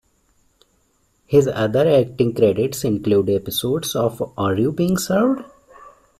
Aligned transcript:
His 1.27 1.47
other 1.47 1.87
acting 1.87 2.33
credits 2.33 2.83
include 2.83 3.29
episodes 3.29 3.95
of 3.95 4.33
Are 4.35 4.55
You 4.55 4.71
Being 4.71 4.97
Served? 4.97 5.43